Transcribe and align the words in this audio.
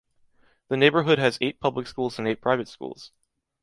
The 0.69 0.77
neighborhood 0.77 1.19
has 1.19 1.37
eight 1.41 1.59
public 1.59 1.85
schools 1.85 2.17
and 2.17 2.27
eight 2.27 2.41
private 2.41 2.67
schools. 2.67 3.11